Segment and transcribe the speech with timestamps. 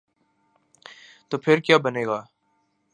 [1.29, 2.19] تو پھر کیابنے گا؟